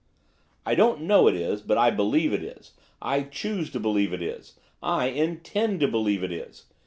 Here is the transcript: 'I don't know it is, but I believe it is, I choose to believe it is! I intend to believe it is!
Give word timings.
'I 0.65 0.73
don't 0.73 1.01
know 1.01 1.27
it 1.27 1.35
is, 1.35 1.61
but 1.61 1.77
I 1.77 1.91
believe 1.91 2.33
it 2.33 2.43
is, 2.43 2.71
I 3.03 3.21
choose 3.21 3.69
to 3.73 3.79
believe 3.79 4.13
it 4.13 4.21
is! 4.23 4.57
I 4.81 5.09
intend 5.09 5.79
to 5.81 5.87
believe 5.87 6.23
it 6.23 6.31
is! 6.31 6.65